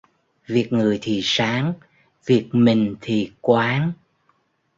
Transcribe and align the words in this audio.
Việc 0.47 0.67
người 0.71 0.99
thì 1.01 1.19
sáng, 1.23 1.73
việc 2.25 2.49
mình 2.51 2.95
thì 3.01 3.31
quáng 3.41 3.91